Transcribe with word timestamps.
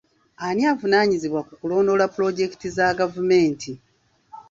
Ani 0.47 0.61
avunaanyizibwa 0.71 1.41
ku 1.47 1.53
kulondoola 1.59 2.05
pulojekiti 2.15 2.67
za 2.75 2.87
gavumenti? 2.99 3.71